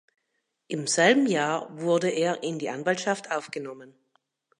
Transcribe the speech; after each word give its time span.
Im 0.67 0.87
selben 0.87 1.27
Jahr 1.27 1.79
wurde 1.79 2.09
er 2.09 2.41
in 2.41 2.57
die 2.57 2.71
Anwaltschaft 2.71 3.29
aufgenommen. 3.29 3.93